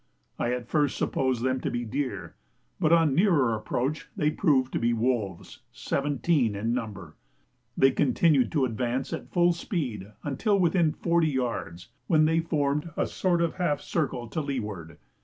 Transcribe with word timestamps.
I 0.39 0.51
at 0.51 0.67
first 0.67 0.97
supposed 0.97 1.43
them 1.43 1.59
to 1.61 1.69
be 1.69 1.85
deer, 1.85 2.33
but 2.79 2.91
on 2.91 3.09
a 3.09 3.11
nearer 3.11 3.53
approach 3.53 4.09
they 4.17 4.31
proved 4.31 4.73
to 4.73 4.79
be 4.79 4.93
wolves, 4.93 5.59
seventeen 5.71 6.55
in 6.55 6.73
number. 6.73 7.17
They 7.77 7.91
continued 7.91 8.51
to 8.53 8.65
advance 8.65 9.13
at 9.13 9.29
full 9.29 9.53
speed 9.53 10.11
until 10.23 10.57
within 10.57 10.91
forty 10.91 11.29
yards, 11.29 11.89
when 12.07 12.25
they 12.25 12.39
formed 12.39 12.89
a 12.97 13.05
sort 13.05 13.43
of 13.43 13.57
half 13.57 13.79
circle 13.79 14.27
to 14.29 14.41
leeward. 14.41 14.97